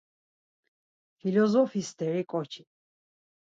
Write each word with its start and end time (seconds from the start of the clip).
Filozofi 1.19 1.81
steri 1.89 2.23
ǩoçi... 2.31 2.63